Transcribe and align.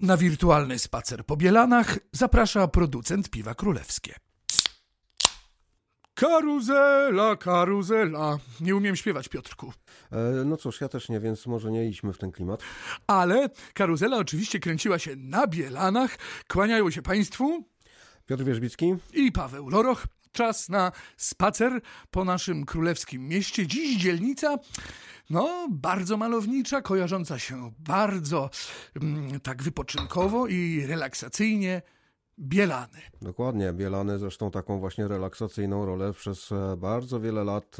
Na 0.00 0.16
wirtualny 0.16 0.78
spacer 0.78 1.24
po 1.26 1.36
Bielanach 1.36 1.98
zaprasza 2.12 2.68
producent 2.68 3.30
piwa 3.30 3.54
królewskie. 3.54 4.14
Karuzela, 6.14 7.36
karuzela. 7.36 8.38
Nie 8.60 8.76
umiem 8.76 8.96
śpiewać, 8.96 9.28
Piotrku. 9.28 9.72
E, 10.12 10.44
no 10.44 10.56
cóż, 10.56 10.80
ja 10.80 10.88
też 10.88 11.08
nie, 11.08 11.20
więc 11.20 11.46
może 11.46 11.70
nie 11.70 11.88
idźmy 11.88 12.12
w 12.12 12.18
ten 12.18 12.32
klimat. 12.32 12.62
Ale 13.06 13.48
karuzela 13.74 14.16
oczywiście 14.16 14.60
kręciła 14.60 14.98
się 14.98 15.16
na 15.16 15.46
Bielanach. 15.46 16.18
Kłaniają 16.48 16.90
się 16.90 17.02
Państwu 17.02 17.64
Piotr 18.26 18.44
Wierzbicki. 18.44 18.94
i 19.12 19.32
Paweł 19.32 19.68
Loroch. 19.68 20.06
Czas 20.32 20.68
na 20.68 20.92
spacer 21.16 21.80
po 22.10 22.24
naszym 22.24 22.66
królewskim 22.66 23.28
mieście. 23.28 23.66
Dziś 23.66 23.96
dzielnica, 23.96 24.58
no, 25.30 25.68
bardzo 25.70 26.16
malownicza, 26.16 26.82
kojarząca 26.82 27.38
się 27.38 27.72
bardzo 27.78 28.50
mm, 29.02 29.40
tak 29.40 29.62
wypoczynkowo 29.62 30.46
i 30.46 30.86
relaksacyjnie. 30.86 31.82
Bielany. 32.38 32.98
Dokładnie, 33.22 33.72
Bielany 33.72 34.18
zresztą 34.18 34.50
taką 34.50 34.78
właśnie 34.80 35.08
relaksacyjną 35.08 35.86
rolę 35.86 36.12
przez 36.12 36.52
e, 36.52 36.76
bardzo 36.76 37.20
wiele 37.20 37.44
lat 37.44 37.76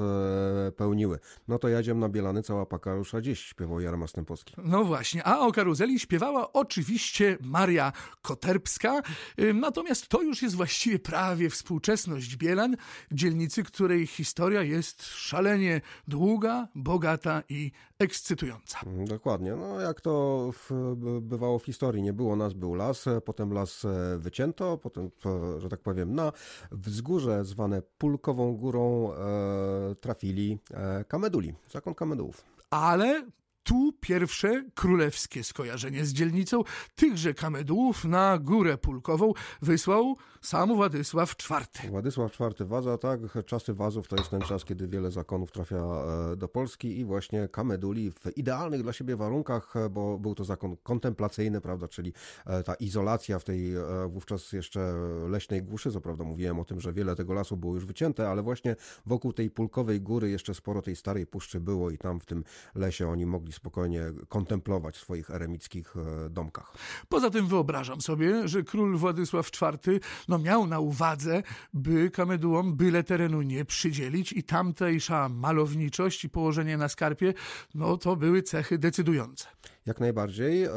e, 0.69 0.73
pełniły. 0.73 1.19
No 1.49 1.59
to 1.59 1.69
jadziem 1.69 1.99
na 1.99 2.09
Bielany, 2.09 2.43
cała 2.43 2.67
paka 2.67 2.95
rusza 2.95 3.21
dziś, 3.21 3.41
śpiewał 3.41 3.81
Jarema 3.81 4.07
Stępowski. 4.07 4.55
No 4.65 4.85
właśnie, 4.85 5.25
a 5.25 5.39
o 5.39 5.53
karuzeli 5.53 6.01
śpiewała 6.01 6.53
oczywiście 6.53 7.39
Maria 7.41 7.93
Koterbska, 8.23 9.03
y, 9.41 9.55
natomiast 9.55 10.09
to 10.09 10.23
już 10.23 10.43
jest 10.43 10.55
właściwie 10.55 10.99
prawie 10.99 11.51
współczesność 11.51 12.37
Bielan, 12.37 12.77
dzielnicy, 13.13 13.65
której 13.65 14.07
historia 14.07 14.63
jest 14.63 15.03
szalenie 15.03 15.81
długa, 16.09 16.69
bogata 16.75 17.43
i 17.49 17.73
ekscytująca. 17.99 18.81
Mm, 18.87 19.05
Dokładnie, 19.07 19.57
no 19.57 19.81
jak 19.81 20.01
to 20.01 20.51
w, 20.53 20.95
by- 20.97 21.21
bywało 21.21 21.59
w 21.59 21.65
historii, 21.65 22.03
nie 22.03 22.13
było 22.13 22.37
nas, 22.37 22.53
był 22.53 22.75
las, 22.75 23.07
e, 23.07 23.21
potem 23.21 23.53
las 23.53 23.85
e, 23.85 24.19
wycięto, 24.19 24.79
potem, 24.79 25.11
e, 25.57 25.61
że 25.61 25.69
tak 25.69 25.81
powiem, 25.81 26.15
na 26.15 26.33
wzgórze 26.73 27.45
zwane 27.45 27.83
Pulkową 27.99 28.57
Górą 28.57 29.13
e, 29.13 29.95
trafili 30.01 30.59
e, 30.75 31.05
Kameduli, 31.05 31.55
zakon 31.71 31.95
Kamedułów. 31.95 32.45
Ale 32.71 33.27
tu 33.69 33.93
pierwsze 34.01 34.65
królewskie 34.75 35.45
skojarzenie 35.45 36.05
z 36.05 36.13
dzielnicą 36.13 36.63
tychże 36.95 37.35
kamedułów 37.35 38.05
na 38.05 38.39
Górę 38.39 38.79
Pulkową 38.79 39.33
wysłał 39.63 40.17
sam 40.41 40.77
Władysław 40.77 41.35
IV. 41.51 41.91
Władysław 41.91 42.41
IV 42.41 42.65
Waza, 42.65 42.99
tak, 42.99 43.21
czasy 43.47 43.75
Wazów 43.75 44.09
to 44.09 44.17
jest 44.17 44.31
ten 44.31 44.41
czas, 44.41 44.65
kiedy 44.65 44.89
wiele 44.89 45.11
zakonów 45.11 45.53
trafia 45.53 45.77
e, 45.77 46.37
do 46.37 46.49
Polski 46.49 46.99
i 46.99 47.05
właśnie 47.05 47.49
Kameduli 47.49 48.11
w 48.11 48.37
idealnych 48.37 48.83
dla 48.83 48.93
siebie 48.93 49.17
warunkach, 49.17 49.77
e, 49.77 49.91
bo 49.91 50.19
był 50.19 50.35
to 50.35 50.45
zakon 50.45 50.77
kontemplacyjny, 50.83 51.61
prawda, 51.61 51.89
czyli 51.89 52.13
e, 52.47 52.63
ta 52.63 52.75
izolacja 52.75 53.39
w 53.39 53.45
tej 53.45 53.75
wówczas 54.09 54.53
jeszcze 54.53 54.95
leśnej 55.29 55.63
głuszy, 55.63 55.93
co 55.93 56.01
prawda 56.01 56.25
mówiłem 56.25 56.61
o 56.61 56.65
tym, 56.65 56.81
że 56.81 56.93
wiele 56.93 57.17
tego 57.17 57.35
lasu 57.35 57.57
było 57.57 57.75
już 57.75 57.87
wycięte, 57.87 58.29
ale 58.31 58.43
właśnie 58.43 58.77
wokół 59.07 59.33
tej 59.33 59.51
Pulkowej 59.51 60.01
Góry 60.01 60.31
jeszcze 60.31 60.55
sporo 60.55 60.83
tej 60.83 60.97
starej 60.97 61.27
puszczy 61.27 61.61
było 61.61 61.91
i 61.91 61.99
tam 61.99 62.21
w 62.21 62.27
tym 62.27 62.45
lesie 62.75 63.09
oni 63.09 63.27
mogli 63.27 63.53
spokojnie 63.59 64.03
kontemplować 64.29 64.97
w 64.97 65.01
swoich 65.01 65.31
eremickich 65.31 65.95
e, 65.97 66.31
domkach. 66.31 66.73
Poza 67.09 67.31
tym 67.31 67.47
wyobrażam 67.47 68.01
sobie, 68.01 68.49
że 68.49 68.63
król 68.63 68.97
Władysław 68.97 69.51
IV 69.63 70.01
no, 70.29 70.39
miał 70.39 70.67
na 70.67 70.79
uwadze, 70.79 71.43
by 71.75 72.11
kamedułom 72.11 72.77
byle 72.77 73.05
terenu 73.05 73.43
nie 73.43 73.65
przydzielić 73.65 74.33
i 74.33 74.43
tamtejsza 74.43 75.29
malowniczość 75.29 76.25
i 76.25 76.29
położenie 76.29 76.77
na 76.77 76.89
skarpie, 76.89 77.35
no 77.75 77.97
to 77.97 78.17
były 78.17 78.43
cechy 78.43 78.79
decydujące. 78.79 79.47
Jak 79.89 80.01
najbardziej, 80.01 80.65
e, 80.65 80.71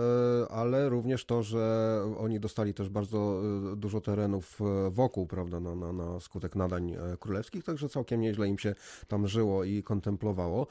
ale 0.50 0.90
również 0.90 1.26
to, 1.26 1.44
że 1.44 2.04
oni 2.18 2.40
dostali 2.40 2.74
też 2.74 2.90
bardzo 2.90 3.42
e, 3.74 3.76
dużo 3.76 4.02
terenów 4.02 4.60
e, 4.62 4.92
wokół, 4.92 5.28
prawda, 5.28 5.60
na, 5.60 5.76
na, 5.76 5.94
na 5.94 6.20
skutek 6.20 6.56
nadań 6.56 6.96
królewskich, 7.20 7.64
także 7.64 7.90
całkiem 7.90 8.22
nieźle 8.22 8.48
im 8.48 8.58
się 8.58 8.76
tam 9.08 9.28
żyło 9.28 9.64
i 9.64 9.84
kontemplowało. 9.84 10.68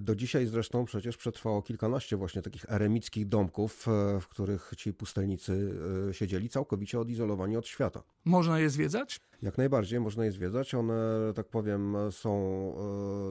Do 0.00 0.14
dzisiaj 0.14 0.46
zresztą 0.46 0.84
przecież 0.84 1.16
przetrwało 1.16 1.62
kilkanaście 1.62 2.16
właśnie 2.16 2.42
takich 2.42 2.64
eremickich 2.68 3.28
domków, 3.28 3.86
w 4.20 4.28
których 4.28 4.72
ci 4.76 4.92
pustelnicy 4.92 5.74
siedzieli 6.12 6.48
całkowicie 6.48 7.00
odizolowani 7.00 7.56
od 7.56 7.66
świata. 7.66 8.02
Można 8.24 8.58
je 8.58 8.70
zwiedzać? 8.70 9.20
Jak 9.42 9.58
najbardziej 9.58 10.00
można 10.00 10.24
je 10.24 10.32
zwiedzać. 10.32 10.74
One, 10.74 11.32
tak 11.34 11.48
powiem, 11.48 11.96
są, 12.10 12.74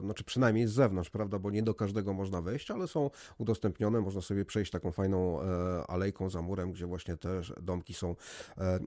znaczy 0.00 0.24
przynajmniej 0.24 0.66
z 0.66 0.72
zewnątrz, 0.72 1.10
prawda, 1.10 1.38
bo 1.38 1.50
nie 1.50 1.62
do 1.62 1.74
każdego 1.74 2.12
można 2.12 2.42
wejść, 2.42 2.70
ale 2.70 2.88
są 2.88 3.10
udostępnione. 3.38 4.00
Można 4.00 4.20
sobie 4.26 4.44
przejść 4.44 4.72
taką 4.72 4.92
fajną 4.92 5.42
e, 5.42 5.46
alejką 5.86 6.30
za 6.30 6.42
murem, 6.42 6.72
gdzie 6.72 6.86
właśnie 6.86 7.16
te 7.16 7.40
domki 7.62 7.94
są, 7.94 8.16
e, 8.58 8.78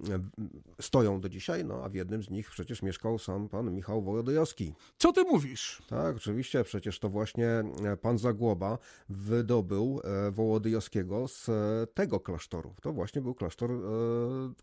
stoją 0.82 1.22
do 1.22 1.30
dzisiaj, 1.30 1.66
no 1.66 1.84
a 1.84 1.90
w 1.90 1.94
jednym 1.94 2.24
z 2.24 2.30
nich 2.30 2.50
przecież 2.50 2.82
mieszkał 2.82 3.20
sam 3.20 3.50
pan 3.50 3.76
Michał 3.76 4.02
Wołodyjowski. 4.02 4.74
Co 4.98 5.14
ty 5.14 5.24
mówisz? 5.24 5.82
Tak, 5.90 6.16
oczywiście, 6.16 6.64
przecież 6.64 7.00
to 7.00 7.10
właśnie 7.10 7.48
e, 7.48 7.98
pan 8.02 8.18
Zagłoba 8.18 8.78
wydobył 9.10 10.02
Wołodyjowskiego 10.32 11.28
z 11.28 11.48
tego 11.94 12.20
klasztoru. 12.20 12.74
To 12.82 12.94
właśnie 12.94 13.22
był 13.22 13.36
klasztor 13.36 13.70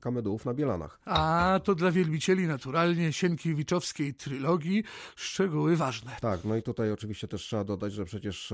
Kamedułów 0.01 0.45
na 0.45 0.55
Bielanach. 0.55 1.01
A 1.05 1.61
to 1.65 1.75
dla 1.75 1.91
wielbicieli 1.91 2.47
naturalnie 2.47 3.13
Sienkiewiczowskiej 3.13 4.15
trylogii 4.15 4.85
szczegóły 5.17 5.77
ważne. 5.77 6.17
Tak, 6.21 6.45
no 6.45 6.57
i 6.57 6.63
tutaj 6.63 6.93
oczywiście 6.93 7.29
też 7.29 7.43
trzeba 7.43 7.65
dodać, 7.65 7.93
że 7.93 8.05
przecież 8.05 8.53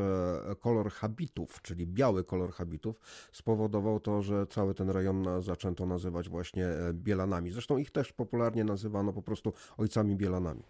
kolor 0.60 0.91
habitów, 0.91 1.62
czyli 1.62 1.87
biały 1.87 2.12
kolor 2.27 2.53
habitów, 2.53 3.00
spowodował 3.33 4.00
to, 4.00 4.23
że 4.23 4.47
cały 4.47 4.75
ten 4.75 4.91
rejon 4.91 5.43
zaczęto 5.43 5.87
nazywać 5.87 6.28
właśnie 6.28 6.67
e, 6.67 6.95
Bielanami. 6.95 7.50
Zresztą 7.50 7.78
ich 7.78 7.91
też 7.91 8.12
popularnie 8.12 8.65
nazywano 8.65 9.12
po 9.12 9.23
prostu 9.23 9.53
ojcami 9.77 10.17
Bielanami. 10.17 10.62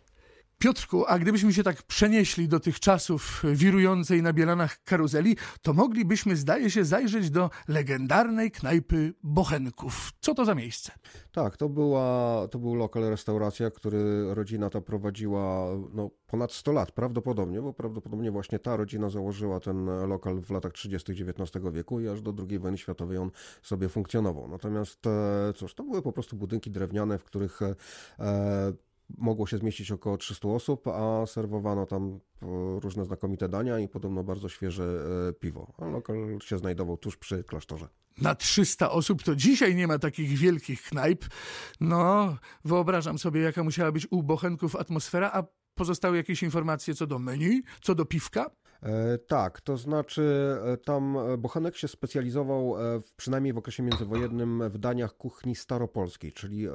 Piotrku, 0.63 1.05
a 1.07 1.19
gdybyśmy 1.19 1.53
się 1.53 1.63
tak 1.63 1.83
przenieśli 1.83 2.49
do 2.49 2.61
tych 2.61 2.81
czasów 2.81 3.43
wirującej 3.55 4.23
na 4.23 4.33
bielanach 4.33 4.85
karuzeli, 4.85 5.37
to 5.63 5.73
moglibyśmy, 5.73 6.37
zdaje 6.37 6.71
się, 6.71 6.85
zajrzeć 6.85 7.31
do 7.31 7.51
legendarnej 7.69 8.51
knajpy 8.51 9.15
Bochenków. 9.23 10.13
Co 10.21 10.35
to 10.35 10.45
za 10.45 10.55
miejsce? 10.55 10.93
Tak, 11.33 11.57
to, 11.57 11.69
była, 11.69 12.49
to 12.51 12.59
był 12.59 12.75
lokal, 12.75 13.03
restauracja, 13.03 13.71
który 13.71 14.35
rodzina 14.35 14.71
ta 14.71 14.81
prowadziła 14.81 15.67
no, 15.93 16.11
ponad 16.27 16.53
100 16.53 16.73
lat, 16.73 16.93
prawdopodobnie, 16.93 17.63
bo 17.63 17.73
prawdopodobnie 17.73 18.31
właśnie 18.31 18.59
ta 18.59 18.77
rodzina 18.77 19.11
założyła 19.11 19.61
ten 19.61 19.87
lokal 20.09 20.41
w 20.41 20.51
latach 20.51 20.73
30. 20.73 21.13
XIX 21.13 21.65
wieku 21.73 22.01
i 22.01 22.09
aż 22.09 22.23
do 22.23 22.35
II 22.49 22.59
wojny 22.59 22.79
światowej 22.79 23.19
on 23.19 23.31
sobie 23.63 23.89
funkcjonował. 23.89 24.49
Natomiast 24.49 25.07
e, 25.07 25.53
cóż, 25.57 25.75
to 25.75 25.85
były 25.85 26.03
po 26.03 26.13
prostu 26.13 26.37
budynki 26.37 26.71
drewniane, 26.71 27.19
w 27.19 27.25
których 27.25 27.61
e, 27.63 27.75
mogło 29.19 29.47
się 29.47 29.59
zmieścić 29.59 29.93
około 29.93 30.17
300 30.17 30.49
osób, 30.49 30.89
a 30.89 31.27
serwowano 31.27 31.87
tam 31.87 32.21
e, 32.43 32.47
różne 32.81 33.05
znakomite 33.05 33.49
dania 33.49 33.79
i 33.79 33.89
podobno 33.89 34.25
bardzo 34.25 34.49
świeże 34.49 35.05
e, 35.29 35.33
piwo. 35.33 35.73
A 35.79 35.87
lokal 35.87 36.17
się 36.43 36.59
znajdował 36.59 36.97
tuż 36.97 37.17
przy 37.17 37.45
klasztorze. 37.45 37.89
Na 38.21 38.35
300 38.35 38.91
osób 38.91 39.23
to 39.23 39.37
dzisiaj 39.37 39.75
nie 39.75 39.87
ma 39.87 39.99
takich 39.99 40.39
wielkich 40.39 40.83
knajp. 40.83 41.25
No, 41.81 42.37
wyobrażam 42.65 43.19
sobie, 43.19 43.41
jaka 43.41 43.65
musiała 43.65 43.93
być 43.93 44.07
u 44.11 44.23
Bochenków 44.23 44.77
atmosfera, 44.77 45.31
a 45.35 45.43
pozostały 45.75 46.17
jakieś 46.17 46.43
informacje 46.43 46.95
co 46.95 47.07
do 47.07 47.19
menu, 47.19 47.63
co 47.81 47.95
do 47.95 48.05
piwka? 48.05 48.51
E, 48.83 49.19
tak, 49.19 49.61
to 49.61 49.77
znaczy 49.77 50.57
e, 50.65 50.77
tam 50.77 51.17
e, 51.17 51.37
Bochenek 51.39 51.77
się 51.77 51.89
specjalizował 51.89 52.75
w, 53.03 53.13
przynajmniej 53.17 53.53
w 53.53 53.59
okresie 53.59 53.83
międzywojennym 53.83 54.71
w 54.71 54.79
daniach 54.79 55.17
kuchni 55.17 55.55
staropolskiej, 55.55 56.33
czyli 56.33 56.67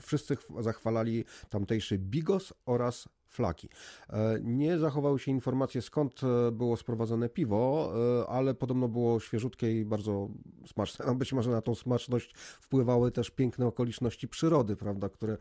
wszyscy 0.00 0.36
chw- 0.36 0.62
zachwalali 0.62 1.24
tamtejszy 1.48 1.98
bigos 1.98 2.52
oraz 2.66 3.08
flaki. 3.32 3.68
E, 4.10 4.38
Nie 4.42 4.78
zachowały 4.78 5.18
się 5.18 5.30
informacje 5.30 5.82
skąd 5.82 6.20
e, 6.24 6.52
było 6.52 6.76
sprowadzone 6.76 7.28
piwo, 7.28 7.92
e, 8.22 8.26
ale 8.26 8.54
podobno 8.54 8.88
było 8.88 9.20
świeżutkie 9.20 9.80
i 9.80 9.84
bardzo 9.84 10.28
smaczne. 10.66 11.04
No 11.12 11.14
być 11.14 11.32
może 11.32 11.50
na 11.50 11.62
tą 11.62 11.74
smaczność 11.74 12.34
wpływały 12.36 13.10
też 13.10 13.30
piękne 13.30 13.66
okoliczności 13.66 14.28
przyrody, 14.28 14.76
prawda, 14.76 15.08
które 15.08 15.36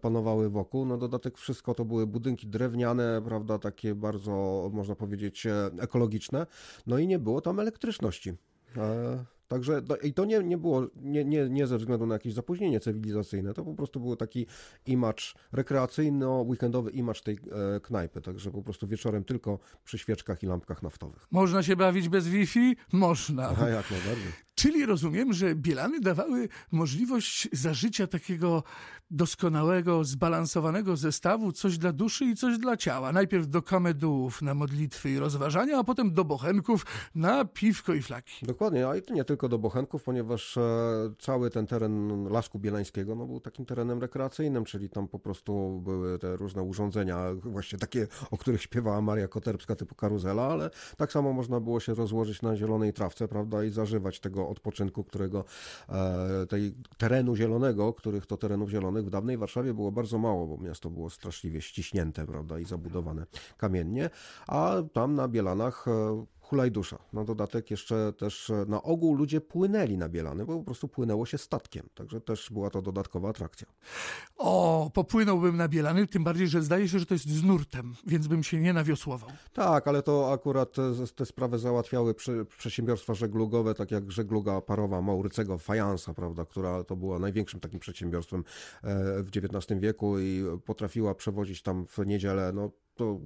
panowały 0.00 0.50
wokół. 0.50 0.86
No 0.86 0.98
dodatek 0.98 1.38
wszystko 1.38 1.74
to 1.74 1.84
były 1.84 2.06
budynki 2.06 2.46
drewniane, 2.46 3.22
prawda, 3.24 3.58
takie 3.58 3.94
bardzo, 3.94 4.70
można 4.72 4.94
powiedzieć, 4.94 5.46
ekologiczne. 5.80 6.46
No 6.86 6.98
i 6.98 7.06
nie 7.06 7.18
było 7.18 7.40
tam 7.40 7.60
elektryczności. 7.60 8.32
Także 9.48 9.82
no, 9.88 9.96
i 9.96 10.12
to 10.12 10.24
nie, 10.24 10.38
nie 10.42 10.58
było 10.58 10.86
nie, 10.96 11.24
nie, 11.24 11.48
nie 11.48 11.66
ze 11.66 11.78
względu 11.78 12.06
na 12.06 12.14
jakieś 12.14 12.34
zapóźnienie 12.34 12.80
cywilizacyjne, 12.80 13.54
to 13.54 13.64
po 13.64 13.74
prostu 13.74 14.00
był 14.00 14.16
taki 14.16 14.46
image 14.86 15.22
rekreacyjno-weekendowy 15.52 16.90
image 16.90 17.22
tej 17.22 17.34
e, 17.34 17.80
knajpy, 17.80 18.20
także 18.20 18.50
po 18.50 18.62
prostu 18.62 18.86
wieczorem 18.86 19.24
tylko 19.24 19.58
przy 19.84 19.98
świeczkach 19.98 20.42
i 20.42 20.46
lampkach 20.46 20.82
naftowych. 20.82 21.26
Można 21.30 21.62
się 21.62 21.76
bawić 21.76 22.08
bez 22.08 22.28
Wi-Fi? 22.28 22.76
Można. 22.92 23.48
A 23.48 23.68
jak 23.68 23.90
najbardziej. 23.90 24.45
Czyli 24.58 24.86
rozumiem, 24.86 25.32
że 25.32 25.54
Bielany 25.54 26.00
dawały 26.00 26.48
możliwość 26.72 27.48
zażycia 27.52 28.06
takiego 28.06 28.62
doskonałego, 29.10 30.04
zbalansowanego 30.04 30.96
zestawu, 30.96 31.52
coś 31.52 31.78
dla 31.78 31.92
duszy 31.92 32.24
i 32.24 32.34
coś 32.34 32.58
dla 32.58 32.76
ciała. 32.76 33.12
Najpierw 33.12 33.48
do 33.48 33.62
kamedułów 33.62 34.42
na 34.42 34.54
modlitwy 34.54 35.10
i 35.10 35.18
rozważania, 35.18 35.78
a 35.78 35.84
potem 35.84 36.14
do 36.14 36.24
bochenków 36.24 36.86
na 37.14 37.44
piwko 37.44 37.94
i 37.94 38.02
flaki. 38.02 38.46
Dokładnie, 38.46 38.88
a 38.88 38.96
i 38.96 39.02
nie 39.12 39.24
tylko 39.24 39.48
do 39.48 39.58
bochenków, 39.58 40.02
ponieważ 40.02 40.56
e, 40.56 40.62
cały 41.18 41.50
ten 41.50 41.66
teren 41.66 42.24
Lasku 42.28 42.58
Bielańskiego 42.58 43.14
no, 43.14 43.26
był 43.26 43.40
takim 43.40 43.66
terenem 43.66 44.00
rekreacyjnym, 44.00 44.64
czyli 44.64 44.88
tam 44.88 45.08
po 45.08 45.18
prostu 45.18 45.80
były 45.84 46.18
te 46.18 46.36
różne 46.36 46.62
urządzenia, 46.62 47.18
właśnie 47.34 47.78
takie, 47.78 48.06
o 48.30 48.38
których 48.38 48.62
śpiewała 48.62 49.00
Maria 49.00 49.28
Koterbska, 49.28 49.76
typu 49.76 49.94
karuzela, 49.94 50.42
ale 50.42 50.70
tak 50.96 51.12
samo 51.12 51.32
można 51.32 51.60
było 51.60 51.80
się 51.80 51.94
rozłożyć 51.94 52.42
na 52.42 52.56
zielonej 52.56 52.92
trawce, 52.92 53.28
prawda, 53.28 53.64
i 53.64 53.70
zażywać 53.70 54.20
tego 54.20 54.45
odpoczynku, 54.48 55.04
którego, 55.04 55.44
e, 55.88 56.46
tej 56.46 56.74
terenu 56.98 57.36
zielonego, 57.36 57.92
których 57.92 58.26
to 58.26 58.36
terenów 58.36 58.70
zielonych 58.70 59.06
w 59.06 59.10
dawnej 59.10 59.38
Warszawie 59.38 59.74
było 59.74 59.92
bardzo 59.92 60.18
mało, 60.18 60.46
bo 60.46 60.64
miasto 60.64 60.90
było 60.90 61.10
straszliwie 61.10 61.60
ściśnięte, 61.62 62.26
prawda, 62.26 62.58
i 62.58 62.64
zabudowane 62.64 63.26
kamiennie, 63.56 64.10
a 64.46 64.74
tam 64.92 65.14
na 65.14 65.28
Bielanach 65.28 65.88
e, 65.88 66.24
hulaj-dusza. 66.46 66.98
Na 67.12 67.24
dodatek 67.24 67.70
jeszcze 67.70 68.12
też 68.12 68.50
e, 68.50 68.64
na 68.68 68.82
ogół 68.82 69.14
ludzie 69.14 69.40
płynęli 69.40 69.98
na 69.98 70.08
Bielany, 70.08 70.46
bo 70.46 70.58
po 70.58 70.64
prostu 70.64 70.88
płynęło 70.88 71.26
się 71.26 71.38
statkiem. 71.38 71.88
Także 71.94 72.20
też 72.20 72.50
była 72.50 72.70
to 72.70 72.82
dodatkowa 72.82 73.28
atrakcja. 73.28 73.66
O, 74.36 74.90
popłynąłbym 74.94 75.56
na 75.56 75.68
Bielany, 75.68 76.06
tym 76.06 76.24
bardziej, 76.24 76.48
że 76.48 76.62
zdaje 76.62 76.88
się, 76.88 76.98
że 76.98 77.06
to 77.06 77.14
jest 77.14 77.28
z 77.28 77.42
nurtem, 77.42 77.94
więc 78.06 78.26
bym 78.26 78.42
się 78.42 78.60
nie 78.60 78.72
nawiosłował. 78.72 79.30
Tak, 79.52 79.88
ale 79.88 80.02
to 80.02 80.32
akurat 80.32 80.72
te, 80.72 80.92
te 81.14 81.26
sprawy 81.26 81.58
załatwiały 81.58 82.14
przy, 82.14 82.46
przedsiębiorstwa 82.58 83.14
żeglugowe, 83.14 83.74
tak 83.74 83.90
jak 83.90 84.12
żegluga 84.12 84.60
parowa 84.60 85.02
Maurycego 85.02 85.58
Fajansa, 85.58 86.14
prawda, 86.14 86.44
która 86.44 86.84
to 86.84 86.96
była 86.96 87.18
największym 87.18 87.60
takim 87.60 87.80
przedsiębiorstwem 87.80 88.44
e, 88.82 89.22
w 89.22 89.28
XIX 89.28 89.80
wieku 89.80 90.18
i 90.18 90.44
potrafiła 90.64 91.14
przewozić 91.14 91.62
tam 91.62 91.86
w 91.86 91.98
niedzielę, 92.06 92.52
no 92.54 92.70
to 92.94 93.20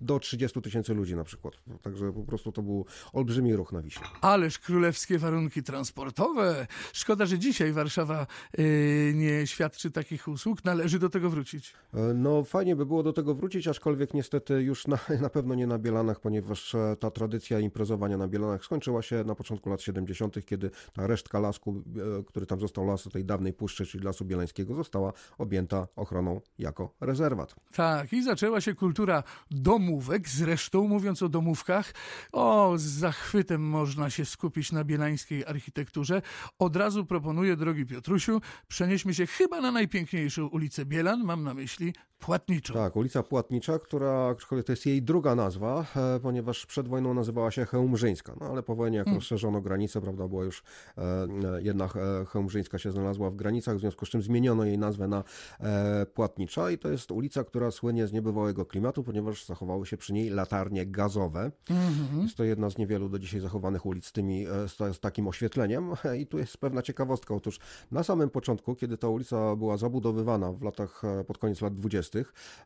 do 0.00 0.18
30 0.18 0.62
tysięcy 0.62 0.94
ludzi 0.94 1.16
na 1.16 1.24
przykład. 1.24 1.54
Także 1.82 2.12
po 2.12 2.22
prostu 2.22 2.52
to 2.52 2.62
był 2.62 2.84
olbrzymi 3.12 3.56
ruch 3.56 3.72
na 3.72 3.82
Wiśle. 3.82 4.06
Ależ 4.20 4.58
królewskie 4.58 5.18
warunki 5.18 5.62
transportowe. 5.62 6.66
Szkoda, 6.92 7.26
że 7.26 7.38
dzisiaj 7.38 7.72
Warszawa 7.72 8.26
yy, 8.58 9.12
nie 9.14 9.46
świadczy 9.46 9.90
takich 9.90 10.28
usług. 10.28 10.64
Należy 10.64 10.98
do 10.98 11.10
tego 11.10 11.30
wrócić. 11.30 11.74
E, 11.94 12.14
no 12.14 12.44
fajnie 12.44 12.76
by 12.76 12.86
było 12.86 13.02
do 13.02 13.12
tego 13.12 13.34
wrócić, 13.34 13.68
aczkolwiek 13.68 14.14
niestety 14.14 14.62
już 14.62 14.86
na, 14.86 14.98
na 15.22 15.30
pewno 15.30 15.54
nie 15.54 15.66
na 15.66 15.78
Bielanach, 15.78 16.20
ponieważ 16.20 16.74
e, 16.74 16.96
ta 17.00 17.10
tradycja 17.10 17.60
imprezowania 17.60 18.16
na 18.16 18.28
Bielanach 18.28 18.64
skończyła 18.64 19.02
się 19.02 19.24
na 19.24 19.34
początku 19.34 19.70
lat 19.70 19.82
70., 19.82 20.46
kiedy 20.46 20.70
ta 20.92 21.06
resztka 21.06 21.40
lasku, 21.40 21.82
e, 22.20 22.24
który 22.24 22.46
tam 22.46 22.60
został 22.60 22.86
lasu 22.86 23.10
tej 23.10 23.24
dawnej 23.24 23.52
puszczy, 23.52 23.86
czyli 23.86 24.04
Lasu 24.04 24.24
Bielańskiego, 24.24 24.74
została 24.74 25.12
objęta 25.38 25.88
ochroną 25.96 26.40
jako 26.58 26.94
rezerwat. 27.00 27.54
Tak, 27.72 28.12
i 28.12 28.22
zaczęła 28.22 28.60
się 28.60 28.74
kultura 28.74 29.22
domu 29.50 29.89
domówek. 29.90 30.28
Zresztą, 30.28 30.88
mówiąc 30.88 31.22
o 31.22 31.28
domówkach, 31.28 31.94
o, 32.32 32.72
z 32.76 32.82
zachwytem 32.82 33.62
można 33.62 34.10
się 34.10 34.24
skupić 34.24 34.72
na 34.72 34.84
bielańskiej 34.84 35.44
architekturze. 35.46 36.22
Od 36.58 36.76
razu 36.76 37.06
proponuję, 37.06 37.56
drogi 37.56 37.86
Piotrusiu, 37.86 38.40
przenieśmy 38.68 39.14
się 39.14 39.26
chyba 39.26 39.60
na 39.60 39.72
najpiękniejszą 39.72 40.46
ulicę 40.46 40.84
Bielan, 40.84 41.24
mam 41.24 41.44
na 41.44 41.54
myśli 41.54 41.92
Płatniczą. 42.20 42.74
Tak, 42.74 42.96
ulica 42.96 43.22
Płatnicza, 43.22 43.78
która 43.78 44.34
to 44.66 44.72
jest 44.72 44.86
jej 44.86 45.02
druga 45.02 45.34
nazwa, 45.34 45.84
e, 45.96 46.20
ponieważ 46.20 46.66
przed 46.66 46.88
wojną 46.88 47.14
nazywała 47.14 47.50
się 47.50 47.64
Chełmżyńska, 47.64 48.36
no 48.40 48.46
ale 48.46 48.62
po 48.62 48.74
wojnie 48.74 48.96
jak 48.96 49.04
hmm. 49.04 49.18
rozszerzono 49.18 49.60
granice, 49.60 50.00
prawda, 50.00 50.28
była 50.28 50.44
już 50.44 50.62
e, 50.98 51.02
e, 51.02 51.62
jedna 51.62 51.88
Chełmżyńska 52.28 52.78
się 52.78 52.92
znalazła 52.92 53.30
w 53.30 53.36
granicach, 53.36 53.76
w 53.76 53.80
związku 53.80 54.06
z 54.06 54.08
czym 54.08 54.22
zmieniono 54.22 54.64
jej 54.64 54.78
nazwę 54.78 55.08
na 55.08 55.24
Płatnicza 56.14 56.70
i 56.70 56.78
to 56.78 56.88
jest 56.88 57.10
ulica, 57.10 57.44
która 57.44 57.70
słynie 57.70 58.06
z 58.06 58.12
niebywałego 58.12 58.66
klimatu, 58.66 59.04
ponieważ 59.04 59.44
zachowały 59.44 59.79
się 59.84 59.96
przy 59.96 60.12
niej 60.12 60.30
latarnie 60.30 60.86
gazowe. 60.86 61.52
Hmm. 61.68 62.22
Jest 62.22 62.36
to 62.36 62.44
jedna 62.44 62.70
z 62.70 62.78
niewielu 62.78 63.08
do 63.08 63.18
dzisiaj 63.18 63.40
zachowanych 63.40 63.86
ulic 63.86 64.06
z, 64.06 64.12
tymi, 64.12 64.46
z, 64.46 64.96
z 64.96 65.00
takim 65.00 65.28
oświetleniem 65.28 65.92
i 66.20 66.26
tu 66.26 66.38
jest 66.38 66.56
pewna 66.58 66.82
ciekawostka. 66.82 67.34
Otóż 67.34 67.60
na 67.90 68.02
samym 68.02 68.30
początku, 68.30 68.74
kiedy 68.74 68.98
ta 68.98 69.08
ulica 69.08 69.56
była 69.56 69.76
zabudowywana 69.76 70.52
w 70.52 70.62
latach, 70.62 71.02
pod 71.26 71.38
koniec 71.38 71.60
lat 71.60 71.74
20., 71.74 72.18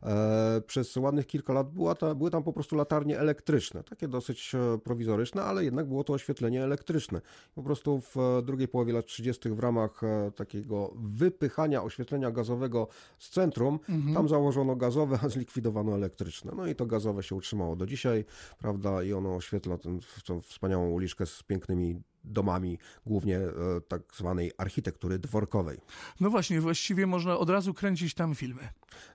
E, 0.03 0.61
przez 0.67 0.97
ładnych 0.97 1.27
kilka 1.27 1.53
lat 1.53 1.71
była 1.71 1.95
ta, 1.95 2.15
były 2.15 2.31
tam 2.31 2.43
po 2.43 2.53
prostu 2.53 2.75
latarnie 2.75 3.19
elektryczne, 3.19 3.83
takie 3.83 4.07
dosyć 4.07 4.55
e, 4.55 4.77
prowizoryczne, 4.77 5.43
ale 5.43 5.65
jednak 5.65 5.87
było 5.87 6.03
to 6.03 6.13
oświetlenie 6.13 6.63
elektryczne. 6.63 7.21
Po 7.55 7.63
prostu 7.63 8.01
w 8.01 8.17
e, 8.17 8.41
drugiej 8.41 8.67
połowie 8.67 8.93
lat 8.93 9.05
30. 9.05 9.49
w 9.49 9.59
ramach 9.59 10.01
takiego 10.35 10.93
wypychania 10.95 11.83
oświetlenia 11.83 12.31
gazowego 12.31 12.87
z 13.19 13.29
centrum, 13.29 13.79
mhm. 13.89 14.13
tam 14.13 14.29
założono 14.29 14.75
gazowe, 14.75 15.19
a 15.23 15.29
zlikwidowano 15.29 15.95
elektryczne. 15.95 16.51
No 16.55 16.67
i 16.67 16.75
to 16.75 16.85
gazowe 16.85 17.04
się 17.23 17.35
utrzymało 17.35 17.75
do 17.75 17.85
dzisiaj, 17.85 18.25
prawda, 18.57 19.03
i 19.03 19.13
ono 19.13 19.35
oświetla 19.35 19.77
tę 20.25 20.41
wspaniałą 20.41 20.89
uliczkę 20.89 21.25
z 21.25 21.43
pięknymi 21.43 22.01
domami 22.25 22.77
głównie 23.05 23.37
e, 23.37 23.51
tak 23.87 24.01
zwanej 24.15 24.51
architektury 24.57 25.19
dworkowej. 25.19 25.77
No 26.19 26.29
właśnie, 26.29 26.61
właściwie 26.61 27.07
można 27.07 27.37
od 27.37 27.49
razu 27.49 27.73
kręcić 27.73 28.13
tam 28.13 28.35
filmy. 28.35 28.69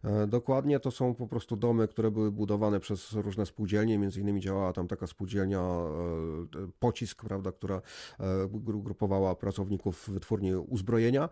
E, 0.05 0.27
dokładnie, 0.27 0.81
to 0.81 0.91
są 0.91 1.15
po 1.15 1.27
prostu 1.27 1.57
domy, 1.57 1.89
które 1.89 2.11
były 2.11 2.33
budowane 2.33 2.81
przez 2.81 3.13
różne 3.13 3.47
spółdzielnie, 3.47 3.99
między 3.99 4.21
innymi 4.21 4.41
działała 4.41 4.73
tam 4.73 4.89
taka 4.89 5.07
spółdzielnia 5.07 5.61
e, 5.61 6.71
Pocisk, 6.79 7.25
prawda, 7.25 7.53
która 7.53 7.83
grupowała 8.61 9.35
pracowników 9.35 10.09
wytwórni 10.09 10.55
uzbrojenia. 10.55 11.29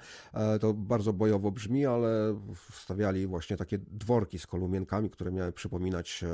To 0.61 0.75
bardzo 0.75 1.13
bojowo 1.13 1.51
brzmi, 1.51 1.87
ale 1.87 2.41
wstawiali 2.71 3.27
właśnie 3.27 3.57
takie 3.57 3.79
dworki 3.79 4.39
z 4.39 4.47
kolumienkami, 4.47 5.11
które 5.11 5.31
miały 5.31 5.53
przypominać 5.53 6.25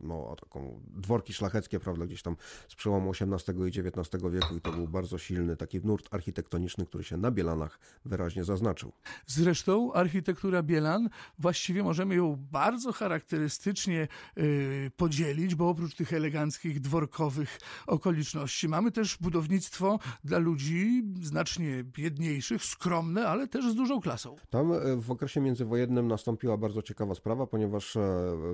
no, 0.00 0.36
taką 0.40 0.80
dworki 0.86 1.32
szlacheckie, 1.32 1.80
prawda, 1.80 2.06
gdzieś 2.06 2.22
tam 2.22 2.36
z 2.68 2.74
przełomu 2.74 3.10
XVIII 3.10 3.62
i 3.62 3.88
XIX 3.88 4.22
wieku 4.32 4.56
i 4.56 4.60
to 4.60 4.72
był 4.72 4.88
bardzo 4.92 5.18
silny 5.18 5.56
taki 5.56 5.80
nurt 5.80 6.14
architektoniczny, 6.14 6.86
który 6.86 7.04
się 7.04 7.16
na 7.16 7.30
Bielanach 7.30 7.78
wyraźnie 8.04 8.44
zaznaczył. 8.44 8.92
Zresztą 9.26 9.92
architektura 9.92 10.62
Bielan 10.62 11.08
właściwie 11.38 11.82
możemy 11.82 12.14
ją 12.14 12.36
bardzo 12.52 12.92
charakterystycznie 12.92 14.08
yy, 14.36 14.90
podzielić, 14.96 15.54
bo 15.54 15.68
oprócz 15.68 15.94
tych 15.94 16.12
eleganckich, 16.12 16.80
dworkowych 16.80 17.58
okoliczności 17.86 18.68
mamy 18.68 18.92
też 18.92 19.18
budownictwo 19.20 19.98
dla 20.24 20.38
ludzi 20.38 21.02
znacznie 21.22 21.84
biedniejszych, 21.84 22.64
skromne, 22.64 23.28
ale 23.28 23.48
też 23.48 23.72
z 23.72 23.74
dużą 23.74 24.00
klasą. 24.00 24.36
Tam 24.50 24.72
e, 24.72 24.96
w 24.96 25.10
okresie 25.10 25.40
międzywojennym 25.40 26.08
nastąpiła 26.08 26.56
bardzo 26.56 26.82
ciekawa 26.82 27.14
sprawa, 27.14 27.46
ponieważ 27.46 27.96
e, 27.96 28.00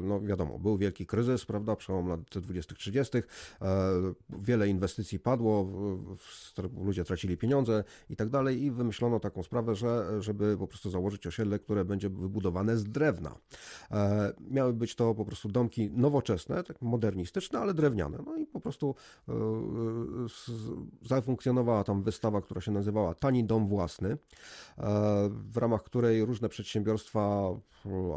no 0.03 0.21
wiadomo, 0.21 0.59
był 0.59 0.79
wielki 0.79 1.07
kryzys, 1.07 1.45
prawda, 1.45 1.77
przełom 1.77 2.09
lat 2.09 2.21
20-30, 2.21 3.19
e, 3.19 3.23
wiele 4.29 4.69
inwestycji 4.69 5.19
padło, 5.19 5.69
ludzie 6.85 7.05
tracili 7.05 7.37
pieniądze 7.37 7.85
i 8.11 8.17
tak 8.17 8.29
dalej 8.29 8.63
i 8.63 8.71
wymyślono 8.71 9.21
taką 9.21 9.43
sprawę, 9.43 9.75
że 9.75 10.23
żeby 10.23 10.57
po 10.57 10.67
prostu 10.67 10.91
założyć 10.91 11.27
osiedle, 11.27 11.59
które 11.59 11.85
będzie 11.85 12.09
wybudowane 12.11 12.77
z 12.77 12.85
drewna. 12.85 13.39
E, 13.91 14.33
miały 14.51 14.73
być 14.73 14.95
to 14.95 15.15
po 15.15 15.25
prostu 15.25 15.49
domki 15.49 15.91
nowoczesne, 15.91 16.65
tak 16.65 16.83
modernistyczne, 16.83 17.59
ale 17.59 17.75
drewniane. 17.75 18.19
No 18.27 18.37
i 18.37 18.47
po 18.47 18.61
prostu 18.61 18.95
e, 19.29 19.33
zafunkcjonowała 21.03 21.85
tam 21.85 22.03
wystawa, 22.03 22.41
która 22.41 22.61
się 22.61 22.73
nazywała 22.73 23.15
Tani 23.15 23.45
Dom 23.45 23.69
Własny, 23.69 24.09
e, 24.11 24.19
w 25.31 25.57
ramach 25.57 25.83
której 25.83 26.25
różne 26.25 26.49
przedsiębiorstwa, 26.49 27.51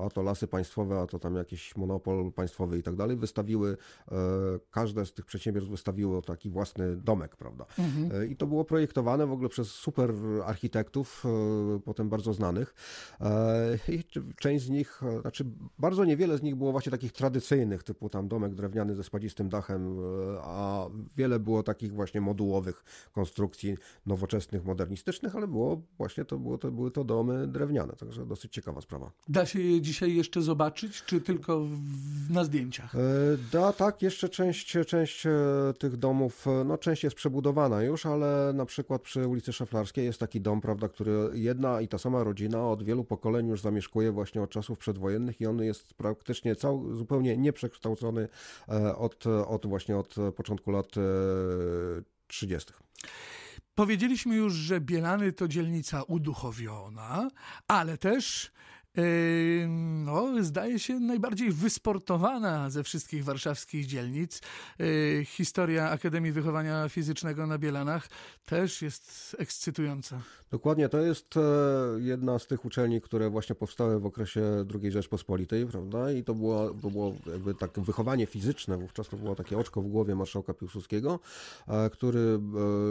a 0.06 0.10
to 0.10 0.22
lasy 0.22 0.48
państwowe, 0.48 1.00
a 1.00 1.08
to 1.08 1.20
tam 1.20 1.36
jakiś 1.36 1.76
monopol 1.76 2.32
państwowy 2.32 2.78
i 2.78 2.84
tak 2.84 2.96
dalej, 2.96 3.18
wystawiły, 3.18 3.78
każde 4.72 5.06
z 5.06 5.14
tych 5.14 5.26
przedsiębiorstw 5.26 5.72
wystawiło 5.72 6.22
taki 6.22 6.50
własny 6.50 6.96
domek, 6.96 7.36
prawda? 7.36 7.66
Mhm. 7.80 8.22
E, 8.22 8.28
I 8.28 8.36
to 8.36 8.48
było 8.48 8.66
projektowane 8.66 9.28
w 9.28 9.32
ogóle 9.32 9.50
przez 9.50 9.72
super 9.72 10.14
architektów, 10.46 11.24
e, 11.26 11.80
potem 11.80 12.10
bardzo 12.10 12.34
znanych. 12.34 12.74
E, 13.22 13.78
I 13.88 14.04
część 14.40 14.66
z 14.66 14.70
nich, 14.70 15.02
znaczy 15.22 15.46
bardzo 15.80 16.06
niewiele 16.06 16.38
z 16.38 16.42
nich 16.42 16.56
było 16.56 16.72
właśnie 16.72 16.92
takich 16.92 17.12
tradycyjnych, 17.12 17.84
typu 17.84 18.10
tam 18.10 18.28
domek 18.28 18.56
drewniany 18.56 18.96
ze 18.96 19.04
spadzistym 19.04 19.50
dachem, 19.50 19.98
a 20.42 20.88
wiele 21.16 21.40
było 21.40 21.64
takich 21.64 21.94
właśnie 21.94 22.22
modułowych 22.22 22.84
konstrukcji 23.12 23.78
nowoczesnych, 24.06 24.66
modernistycznych, 24.66 25.36
ale 25.36 25.48
było 25.48 25.82
właśnie 25.98 26.26
to, 26.26 26.40
było, 26.40 26.58
to 26.58 26.72
były 26.72 26.92
to 26.92 27.04
domy 27.04 27.48
drewniane, 27.48 27.94
także 27.94 28.26
dosyć 28.26 28.54
ciekawa 28.54 28.82
sprawa. 28.82 29.12
Da 29.28 29.46
się 29.46 29.61
je 29.62 29.82
dzisiaj 29.82 30.16
jeszcze 30.16 30.42
zobaczyć, 30.42 31.04
czy 31.04 31.22
tylko 31.22 31.68
na 32.30 32.44
zdjęciach? 32.44 32.94
Da, 33.52 33.74
tak, 33.74 34.02
jeszcze 34.02 34.30
część, 34.30 34.78
część 34.88 35.24
tych 35.80 35.98
domów, 35.98 36.46
no 36.66 36.78
część 36.78 37.04
jest 37.04 37.16
przebudowana 37.16 37.82
już, 37.84 38.06
ale 38.06 38.54
na 38.54 38.66
przykład 38.66 39.02
przy 39.02 39.28
ulicy 39.28 39.54
Szaflarskiej 39.54 40.06
jest 40.06 40.20
taki 40.20 40.42
dom, 40.42 40.62
prawda, 40.62 40.90
który 40.90 41.30
jedna 41.34 41.82
i 41.82 41.88
ta 41.88 41.98
sama 41.98 42.24
rodzina 42.24 42.68
od 42.68 42.84
wielu 42.84 43.04
pokoleń 43.04 43.48
już 43.48 43.62
zamieszkuje 43.62 44.12
właśnie 44.12 44.42
od 44.42 44.50
czasów 44.50 44.78
przedwojennych 44.78 45.42
i 45.42 45.46
on 45.46 45.64
jest 45.64 45.94
praktycznie 45.94 46.56
cał, 46.56 46.96
zupełnie 46.96 47.38
nieprzekształcony 47.38 48.28
e, 48.70 48.96
od, 48.96 49.28
od 49.28 49.66
właśnie 49.66 49.98
od 49.98 50.16
początku 50.36 50.72
lat 50.72 50.88
30. 52.28 52.74
E, 52.74 53.08
Powiedzieliśmy 53.76 54.36
już, 54.36 54.54
że 54.54 54.82
Bielany 54.82 55.32
to 55.32 55.48
dzielnica 55.48 56.04
uduchowiona, 56.04 57.30
ale 57.68 57.98
też 57.98 58.52
no, 60.06 60.44
zdaje 60.44 60.80
się 60.80 61.00
najbardziej 61.00 61.52
wysportowana 61.52 62.70
ze 62.70 62.84
wszystkich 62.84 63.24
warszawskich 63.24 63.86
dzielnic. 63.86 64.42
Historia 65.26 65.90
Akademii 65.90 66.32
Wychowania 66.32 66.90
Fizycznego 66.90 67.48
na 67.48 67.58
Bielanach 67.58 68.10
też 68.46 68.82
jest 68.82 69.36
ekscytująca. 69.40 70.22
Dokładnie, 70.52 70.90
to 70.90 70.98
jest 70.98 71.38
e, 71.38 71.42
jedna 71.98 72.40
z 72.40 72.48
tych 72.48 72.66
uczelni, 72.66 73.02
które 73.02 73.30
właśnie 73.30 73.56
powstały 73.56 74.00
w 74.00 74.06
okresie 74.06 74.66
II 74.82 74.92
Rzeczpospolitej, 74.92 75.66
prawda? 75.66 76.12
I 76.12 76.24
to 76.24 76.34
było, 76.34 76.70
to 76.70 76.90
było 76.90 77.14
jakby 77.32 77.56
tak 77.56 77.80
wychowanie 77.80 78.26
fizyczne, 78.26 78.78
wówczas 78.78 79.10
to 79.10 79.18
było 79.18 79.36
takie 79.36 79.58
oczko 79.58 79.82
w 79.82 79.88
głowie 79.88 80.16
marszałka 80.16 80.54
Piłsudskiego, 80.54 81.20
e, 81.68 81.90
który 81.90 82.20
e, 82.20 82.40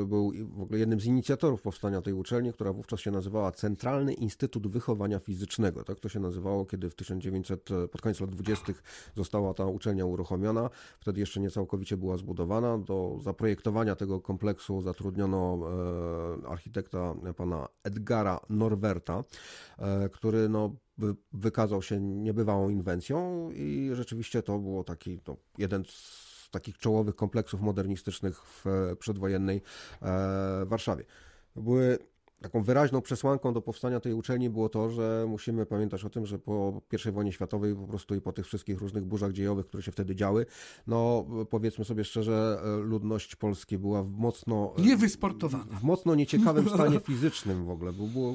był 0.06 0.32
w 0.56 0.60
ogóle 0.62 0.78
jednym 0.78 1.00
z 1.00 1.06
inicjatorów 1.06 1.62
powstania 1.62 2.02
tej 2.02 2.12
uczelni, 2.12 2.52
która 2.52 2.72
wówczas 2.72 3.00
się 3.00 3.10
nazywała 3.10 3.52
Centralny 3.52 4.14
Instytut 4.14 4.66
Wychowania 4.66 5.18
Fizycznego 5.18 5.84
tak 5.90 6.00
to 6.00 6.08
się 6.08 6.20
nazywało, 6.20 6.66
kiedy 6.66 6.90
w 6.90 6.94
1900, 6.94 7.68
pod 7.92 8.00
koniec 8.00 8.20
lat 8.20 8.30
20. 8.30 8.72
została 9.16 9.54
ta 9.54 9.66
uczelnia 9.66 10.06
uruchomiona. 10.06 10.70
Wtedy 11.00 11.20
jeszcze 11.20 11.40
nie 11.40 11.50
całkowicie 11.50 11.96
była 11.96 12.16
zbudowana. 12.16 12.78
Do 12.78 13.18
zaprojektowania 13.22 13.96
tego 13.96 14.20
kompleksu 14.20 14.82
zatrudniono 14.82 15.58
e, 16.44 16.48
architekta 16.48 17.14
pana 17.36 17.68
Edgara 17.84 18.40
Norwerta, 18.48 19.24
e, 19.78 20.08
który 20.08 20.48
no, 20.48 20.76
wykazał 21.32 21.82
się 21.82 22.00
niebywałą 22.00 22.68
inwencją 22.68 23.48
i 23.50 23.90
rzeczywiście 23.92 24.42
to 24.42 24.58
było 24.58 24.84
taki 24.84 25.20
no, 25.28 25.36
jeden 25.58 25.84
z 25.84 26.30
takich 26.50 26.78
czołowych 26.78 27.16
kompleksów 27.16 27.60
modernistycznych 27.60 28.42
w 28.42 28.64
przedwojennej 28.98 29.62
e, 30.02 30.64
Warszawie. 30.66 31.04
Były 31.56 31.98
taką 32.40 32.62
wyraźną 32.62 33.00
przesłanką 33.00 33.52
do 33.52 33.62
powstania 33.62 34.00
tej 34.00 34.14
uczelni 34.14 34.50
było 34.50 34.68
to, 34.68 34.90
że 34.90 35.24
musimy 35.28 35.66
pamiętać 35.66 36.04
o 36.04 36.10
tym, 36.10 36.26
że 36.26 36.38
po 36.38 36.82
I 37.08 37.12
wojnie 37.12 37.32
światowej 37.32 37.74
po 37.74 37.86
prostu 37.86 38.14
i 38.14 38.20
po 38.20 38.32
tych 38.32 38.46
wszystkich 38.46 38.78
różnych 38.78 39.04
burzach 39.04 39.32
dziejowych, 39.32 39.66
które 39.66 39.82
się 39.82 39.92
wtedy 39.92 40.16
działy, 40.16 40.46
no 40.86 41.26
powiedzmy 41.50 41.84
sobie 41.84 42.04
szczerze, 42.04 42.62
ludność 42.82 43.36
Polski 43.36 43.78
była 43.78 44.02
w 44.02 44.10
mocno... 44.10 44.74
Niewysportowana. 44.78 45.76
W 45.76 45.82
mocno 45.82 46.14
nieciekawym 46.14 46.68
stanie 46.74 47.00
fizycznym 47.00 47.64
w 47.64 47.70
ogóle. 47.70 47.92
Była 47.92 48.34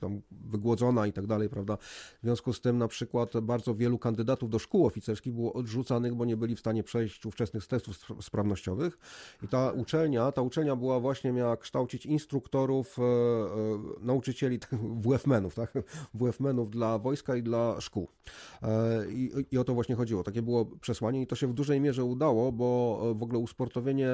tam 0.00 0.20
wygłodzona 0.30 1.06
i 1.06 1.12
tak 1.12 1.26
dalej, 1.26 1.48
prawda? 1.48 1.76
W 2.22 2.22
związku 2.22 2.52
z 2.52 2.60
tym 2.60 2.78
na 2.78 2.88
przykład 2.88 3.40
bardzo 3.40 3.74
wielu 3.74 3.98
kandydatów 3.98 4.50
do 4.50 4.58
szkół 4.58 4.86
oficerskich 4.86 5.34
było 5.34 5.52
odrzucanych, 5.52 6.14
bo 6.14 6.24
nie 6.24 6.36
byli 6.36 6.56
w 6.56 6.60
stanie 6.60 6.82
przejść 6.82 7.26
ówczesnych 7.26 7.66
testów 7.66 7.96
sprawnościowych. 8.20 8.98
I 9.42 9.48
ta 9.48 9.72
uczelnia, 9.72 10.32
ta 10.32 10.42
uczelnia 10.42 10.76
była 10.76 11.00
właśnie, 11.00 11.32
miała 11.32 11.56
kształcić 11.56 12.06
instruktorów 12.06 12.98
e, 12.98 13.27
E, 13.27 13.27
nauczycieli, 14.00 14.58
WF-menów, 15.00 15.54
tak? 15.62 15.72
WF-menów 16.14 16.70
dla 16.70 16.98
wojska 16.98 17.36
i 17.36 17.42
dla 17.42 17.80
szkół. 17.80 18.08
E, 18.62 19.10
I, 19.10 19.30
I 19.50 19.58
o 19.58 19.64
to 19.64 19.74
właśnie 19.74 19.94
chodziło. 19.94 20.22
Takie 20.22 20.42
było 20.42 20.66
przesłanie 20.66 21.22
i 21.22 21.26
to 21.26 21.36
się 21.36 21.46
w 21.46 21.54
dużej 21.54 21.80
mierze 21.80 22.04
udało, 22.04 22.52
bo 22.52 23.00
w 23.14 23.22
ogóle 23.22 23.38
usportowienie 23.38 24.08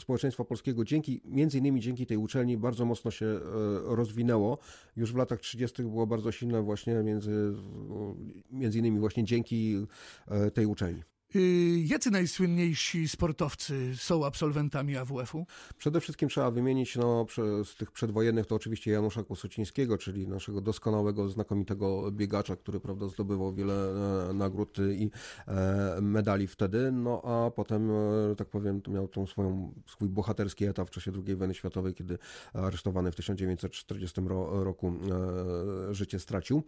społeczeństwa 0.00 0.44
polskiego 0.44 0.84
dzięki, 0.84 1.20
między 1.24 1.58
innymi 1.58 1.80
dzięki 1.80 2.06
tej 2.06 2.16
uczelni 2.16 2.56
bardzo 2.56 2.84
mocno 2.84 3.10
się 3.10 3.26
e, 3.26 3.40
rozwinęło. 3.84 4.58
Już 4.96 5.12
w 5.12 5.16
latach 5.16 5.40
30. 5.40 5.82
było 5.82 6.06
bardzo 6.06 6.32
silne 6.32 6.62
właśnie 6.62 6.94
między, 6.94 7.52
między 8.50 8.78
innymi 8.78 9.00
właśnie 9.00 9.24
dzięki 9.24 9.86
tej 10.54 10.66
uczelni. 10.66 11.02
Y, 11.36 11.84
jacy 11.84 12.10
najsłynniejsi 12.10 13.08
sportowcy 13.08 13.96
są 13.96 14.26
absolwentami 14.26 14.96
AWF-u? 14.96 15.46
Przede 15.78 16.00
wszystkim 16.00 16.28
trzeba 16.28 16.50
wymienić 16.50 16.96
no, 16.96 17.26
z 17.64 17.74
tych 17.74 17.92
przedwojennych 17.92 18.46
to 18.46 18.54
oczywiście 18.54 18.90
Janusza 18.90 19.22
Kłosocińskiego, 19.22 19.98
czyli 19.98 20.28
naszego 20.28 20.60
doskonałego, 20.60 21.28
znakomitego 21.28 22.10
biegacza, 22.12 22.56
który 22.56 22.80
prawda, 22.80 23.08
zdobywał 23.08 23.54
wiele 23.54 23.74
e, 24.30 24.32
nagród 24.32 24.78
i 24.78 25.10
e, 25.48 25.98
medali 26.02 26.46
wtedy, 26.46 26.92
no 26.92 27.22
a 27.24 27.50
potem, 27.50 27.90
e, 27.90 28.36
tak 28.36 28.48
powiem, 28.48 28.82
miał 28.88 29.08
tą 29.08 29.26
swoją, 29.26 29.74
swój 29.86 30.08
bohaterski 30.08 30.64
etap 30.64 30.88
w 30.88 30.90
czasie 30.90 31.12
II 31.26 31.36
wojny 31.36 31.54
światowej, 31.54 31.94
kiedy 31.94 32.18
aresztowany 32.52 33.12
w 33.12 33.16
1940 33.16 34.20
roku 34.50 34.92
życie 35.90 36.18
stracił. 36.18 36.62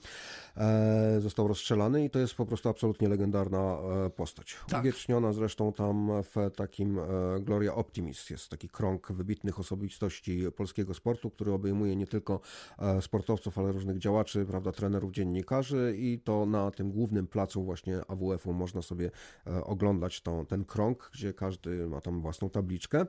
Został 1.19 1.49
rozstrzelany 1.49 2.05
i 2.05 2.11
to 2.11 2.19
jest 2.19 2.35
po 2.35 2.47
prostu 2.47 2.69
absolutnie 2.69 3.09
legendarna 3.09 3.79
postać. 4.17 4.50
Tak. 4.69 4.81
Uwieczniona 4.81 5.33
zresztą 5.33 5.73
tam 5.73 6.11
w 6.23 6.51
takim 6.57 6.99
e, 6.99 7.03
Gloria 7.41 7.75
Optimist. 7.75 8.31
Jest 8.31 8.49
taki 8.49 8.69
krąg 8.69 9.13
wybitnych 9.13 9.61
osobistości 9.61 10.43
polskiego 10.57 10.95
sportu, 10.95 11.31
który 11.31 11.53
obejmuje 11.53 11.97
nie 11.97 12.07
tylko 12.07 12.41
e, 12.79 13.03
sportowców, 13.03 13.59
ale 13.59 13.73
różnych 13.73 13.99
działaczy, 13.99 14.45
prawda, 14.45 14.73
trenerów, 14.73 15.13
dziennikarzy 15.13 15.95
i 15.99 16.19
to 16.19 16.47
na 16.47 16.71
tym 16.71 16.93
głównym 16.93 17.27
placu 17.27 17.65
właśnie 17.65 18.01
AWF-u 18.09 18.53
można 18.53 18.83
sobie 18.83 19.11
e, 19.47 19.65
oglądać 19.65 20.21
tą, 20.21 20.47
ten 20.47 20.65
krąg, 20.65 21.11
gdzie 21.15 21.35
każdy 21.35 21.87
ma 21.87 22.01
tam 22.01 22.21
własną 22.21 22.51
tabliczkę. 22.51 23.07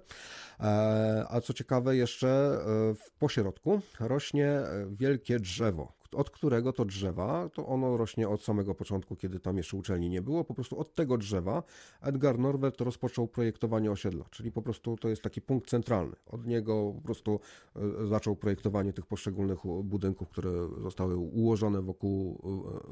A 1.29 1.41
co 1.43 1.53
ciekawe 1.53 1.95
jeszcze 1.95 2.59
w 2.95 3.11
pośrodku 3.19 3.81
rośnie 3.99 4.61
wielkie 4.91 5.39
drzewo, 5.39 5.93
od 6.15 6.29
którego 6.29 6.73
to 6.73 6.85
drzewa, 6.85 7.49
to 7.49 7.67
ono 7.67 7.97
rośnie 7.97 8.29
od 8.29 8.43
samego 8.43 8.75
początku, 8.75 9.15
kiedy 9.15 9.39
tam 9.39 9.57
jeszcze 9.57 9.77
uczelni 9.77 10.09
nie 10.09 10.21
było, 10.21 10.43
po 10.43 10.53
prostu 10.53 10.79
od 10.79 10.95
tego 10.95 11.17
drzewa 11.17 11.63
Edgar 12.01 12.39
Norbert 12.39 12.81
rozpoczął 12.81 13.27
projektowanie 13.27 13.91
osiedla, 13.91 14.25
czyli 14.31 14.51
po 14.51 14.61
prostu 14.61 14.97
to 14.97 15.09
jest 15.09 15.21
taki 15.21 15.41
punkt 15.41 15.69
centralny. 15.69 16.15
Od 16.25 16.45
niego 16.45 16.93
po 16.95 17.01
prostu 17.01 17.39
e, 17.75 18.07
zaczął 18.07 18.35
projektowanie 18.35 18.93
tych 18.93 19.05
poszczególnych 19.05 19.59
budynków, 19.83 20.29
które 20.29 20.51
zostały 20.83 21.17
ułożone 21.17 21.81
wokół, 21.81 22.41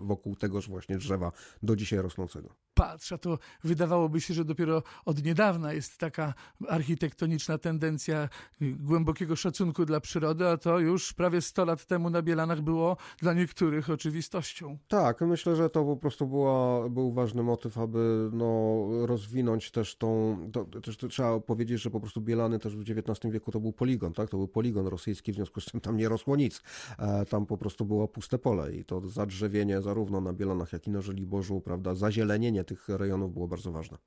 e, 0.02 0.06
wokół 0.06 0.36
tegoż 0.36 0.70
właśnie 0.70 0.98
drzewa 0.98 1.32
do 1.64 1.76
dzisiaj 1.76 2.00
rosnącego. 2.00 2.50
Patrz, 2.74 3.12
a 3.12 3.18
to 3.18 3.40
wydawałoby 3.64 4.22
się, 4.22 4.34
że 4.34 4.46
dopiero 4.46 4.84
od 5.06 5.24
niedawna 5.24 5.74
jest 5.74 5.98
taka 5.98 6.34
architektoniczna 6.68 7.58
tendencja 7.58 8.30
głębokiego 8.62 9.36
szacunku 9.36 9.86
dla 9.86 10.00
przyrody, 10.00 10.48
a 10.48 10.58
to 10.58 10.80
już 10.80 11.14
prawie 11.14 11.42
100 11.42 11.66
lat 11.66 11.86
temu 11.86 12.10
na 12.10 12.22
Bielanach 12.22 12.62
było 12.62 12.98
dla 13.18 13.34
niektórych 13.34 13.90
oczywistością. 13.90 14.78
Tak, 14.88 15.22
myślę, 15.22 15.56
że 15.56 15.70
to 15.70 15.86
po 15.86 15.98
prostu 15.98 16.28
była, 16.28 16.90
był 16.90 17.12
ważny 17.14 17.44
motyw, 17.44 17.78
aby 17.78 18.30
no, 18.34 18.86
rozwinąć 19.06 19.72
też 19.72 19.96
tą. 19.96 20.38
To, 20.54 20.66
też 20.66 20.98
to 20.98 21.08
trzeba 21.08 21.40
powiedzieć, 21.40 21.82
że 21.82 21.90
po 21.90 22.00
prostu 22.00 22.22
Bielany 22.22 22.60
też 22.60 22.76
w 22.76 22.82
XIX 22.82 23.34
wieku 23.34 23.52
to 23.52 23.60
był 23.60 23.74
poligon, 23.74 24.14
tak? 24.14 24.30
To 24.30 24.38
był 24.38 24.48
poligon 24.48 24.88
rosyjski, 24.88 25.32
w 25.32 25.36
związku 25.36 25.62
z 25.62 25.66
czym 25.66 25.82
tam 25.82 25.98
nie 25.98 26.10
rosło 26.10 26.36
nic. 26.36 26.62
E, 27.00 27.26
tam 27.26 27.46
po 27.46 27.58
prostu 27.58 27.86
było 27.86 28.08
puste 28.08 28.38
pole 28.38 28.76
i 28.76 28.86
to 28.86 29.08
zadrzewienie 29.08 29.82
zarówno 29.82 30.22
na 30.22 30.34
Bielanach, 30.34 30.74
jak 30.74 30.88
i 30.88 30.92
na 30.92 31.02
Żoliborzu, 31.02 31.62
prawda, 31.62 31.96
zazielenienie 31.96 32.64
tych 32.64 32.90
rejonów 32.90 33.34
było 33.34 33.48
bardzo 33.48 33.72
ważne. 33.72 33.98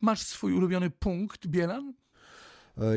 Masz 0.00 0.22
swój 0.22 0.52
ulubiony 0.52 0.90
punkt 0.90 1.46
Bielan? 1.46 1.94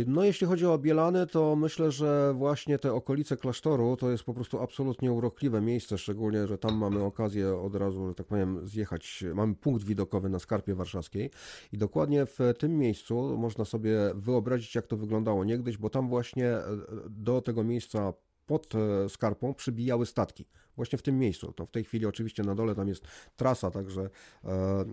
No 0.08 0.24
jeśli 0.24 0.48
chodzi 0.48 0.66
o 0.66 0.78
Bielany, 0.78 1.28
to 1.28 1.56
myślę, 1.56 1.92
że 1.92 2.34
właśnie 2.34 2.80
te 2.80 2.94
okolice 2.94 3.38
klasztoru 3.38 3.98
to 3.98 4.12
jest 4.12 4.24
po 4.24 4.34
prostu 4.34 4.60
absolutnie 4.60 5.12
urokliwe 5.12 5.62
miejsce, 5.62 5.98
szczególnie, 5.98 6.48
że 6.48 6.58
tam 6.58 6.78
mamy 6.78 7.04
okazję 7.04 7.58
od 7.58 7.76
razu, 7.76 8.08
że 8.08 8.16
tak 8.16 8.28
powiem, 8.28 8.68
zjechać, 8.68 9.24
mamy 9.34 9.56
punkt 9.56 9.84
widokowy 9.84 10.30
na 10.30 10.40
Skarpie 10.40 10.76
Warszawskiej 10.76 11.32
i 11.72 11.78
dokładnie 11.78 12.26
w 12.26 12.40
tym 12.60 12.78
miejscu 12.78 13.38
można 13.38 13.66
sobie 13.66 13.98
wyobrazić, 14.16 14.76
jak 14.76 14.88
to 14.88 14.98
wyglądało 14.98 15.44
niegdyś, 15.44 15.78
bo 15.78 15.90
tam 15.90 16.10
właśnie 16.10 16.48
e, 16.48 16.64
do 17.10 17.42
tego 17.42 17.64
miejsca 17.64 18.14
pod 18.46 18.76
e, 18.76 19.10
skarpą 19.10 19.54
przybijały 19.54 20.06
statki 20.06 20.46
właśnie 20.80 20.98
w 20.98 21.02
tym 21.02 21.20
miejscu. 21.20 21.54
To 21.54 21.66
w 21.66 21.72
tej 21.72 21.84
chwili 21.84 22.06
oczywiście 22.06 22.44
na 22.44 22.56
dole 22.56 22.76
tam 22.76 22.88
jest 22.88 23.04
trasa, 23.36 23.72
także 23.72 24.10
e, 24.46 24.86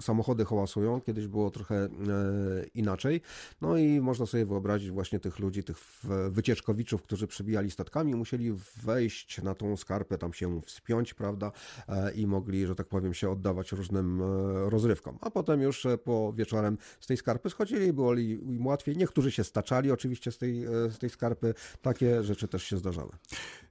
samochody 0.00 0.44
hałasują. 0.44 1.00
Kiedyś 1.00 1.26
było 1.26 1.50
trochę 1.50 1.76
e, 1.84 1.88
inaczej. 2.74 3.20
No 3.60 3.76
i 3.76 4.00
można 4.00 4.26
sobie 4.26 4.46
wyobrazić 4.46 4.90
właśnie 4.90 5.20
tych 5.20 5.38
ludzi, 5.38 5.64
tych 5.64 5.76
wycieczkowiczów, 6.30 7.02
którzy 7.02 7.26
przybijali 7.26 7.70
statkami, 7.70 8.14
musieli 8.14 8.52
wejść 8.82 9.42
na 9.42 9.54
tą 9.54 9.76
skarpę, 9.76 10.18
tam 10.18 10.32
się 10.32 10.60
wspiąć, 10.60 11.14
prawda, 11.14 11.52
e, 11.88 12.12
i 12.12 12.26
mogli, 12.26 12.66
że 12.66 12.74
tak 12.74 12.86
powiem, 12.86 13.14
się 13.14 13.30
oddawać 13.30 13.72
różnym 13.72 14.22
rozrywkom. 14.68 15.18
A 15.20 15.30
potem 15.30 15.62
już 15.62 15.86
po 16.04 16.32
wieczorem 16.32 16.78
z 17.00 17.06
tej 17.06 17.16
skarpy 17.16 17.50
schodzili, 17.50 17.92
było 17.92 18.14
im 18.14 18.66
łatwiej. 18.66 18.96
Niektórzy 18.96 19.30
się 19.32 19.44
staczali 19.44 19.90
oczywiście 19.90 20.32
z 20.32 20.38
tej, 20.38 20.64
z 20.64 20.98
tej 20.98 21.10
skarpy. 21.10 21.54
Takie 21.82 22.22
rzeczy 22.22 22.48
też 22.48 22.62
się 22.62 22.76
zdarzały. 22.76 23.10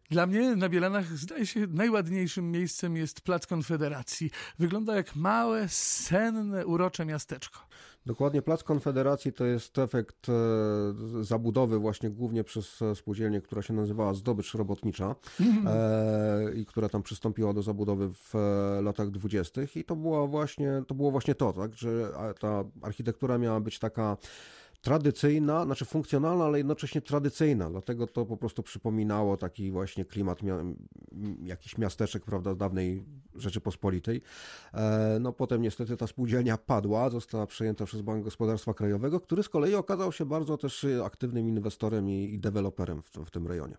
Dla 0.09 0.25
mnie 0.25 0.55
na 0.55 0.69
Bielanach 0.69 1.17
zdaje 1.17 1.45
się 1.45 1.67
najładniejszym 1.67 2.51
miejscem 2.51 2.97
jest 2.97 3.21
Plac 3.21 3.47
Konfederacji. 3.47 4.31
Wygląda 4.59 4.95
jak 4.95 5.15
małe, 5.15 5.69
senne, 5.69 6.65
urocze 6.65 7.05
miasteczko. 7.05 7.59
Dokładnie, 8.05 8.41
Plac 8.41 8.63
Konfederacji 8.63 9.33
to 9.33 9.45
jest 9.45 9.77
efekt 9.77 10.29
e, 10.29 10.33
zabudowy 11.23 11.79
właśnie 11.79 12.09
głównie 12.09 12.43
przez 12.43 12.79
spółdzielnię, 12.95 13.41
która 13.41 13.61
się 13.61 13.73
nazywała 13.73 14.13
Zdobycz 14.13 14.53
Robotnicza 14.53 15.15
mm. 15.39 15.67
e, 15.67 16.53
i 16.55 16.65
która 16.65 16.89
tam 16.89 17.03
przystąpiła 17.03 17.53
do 17.53 17.61
zabudowy 17.61 18.09
w 18.13 18.35
e, 18.35 18.81
latach 18.81 19.11
dwudziestych 19.11 19.77
i 19.77 19.83
to 19.83 19.95
było 19.95 20.27
właśnie 20.27 20.83
to, 20.87 20.95
było 20.95 21.11
właśnie 21.11 21.35
to 21.35 21.53
tak, 21.53 21.75
że 21.75 22.11
ta 22.39 22.63
architektura 22.81 23.37
miała 23.37 23.59
być 23.59 23.79
taka 23.79 24.17
tradycyjna, 24.81 25.65
znaczy 25.65 25.85
funkcjonalna, 25.85 26.45
ale 26.45 26.57
jednocześnie 26.57 27.01
tradycyjna. 27.01 27.69
Dlatego 27.69 28.07
to 28.07 28.25
po 28.25 28.37
prostu 28.37 28.63
przypominało 28.63 29.37
taki 29.37 29.71
właśnie 29.71 30.05
klimat 30.05 30.43
mia 30.43 30.55
jakiś 31.43 31.77
miasteczek, 31.77 32.25
prawda, 32.25 32.53
z 32.53 32.57
dawnej 32.57 33.03
Rzeczypospolitej. 33.35 34.21
E, 34.73 35.17
no 35.21 35.33
potem 35.33 35.61
niestety 35.61 35.97
ta 35.97 36.07
spółdzielnia 36.07 36.57
padła, 36.57 37.09
została 37.09 37.47
przejęta 37.47 37.85
przez 37.85 38.01
Bank 38.01 38.23
Gospodarstwa 38.23 38.73
Krajowego, 38.73 39.19
który 39.19 39.43
z 39.43 39.49
kolei 39.49 39.75
okazał 39.75 40.11
się 40.11 40.25
bardzo 40.25 40.57
też 40.57 40.85
aktywnym 41.05 41.47
inwestorem 41.47 42.09
i, 42.09 42.33
i 42.33 42.39
deweloperem 42.39 43.01
w, 43.01 43.11
w 43.11 43.31
tym 43.31 43.47
rejonie. 43.47 43.77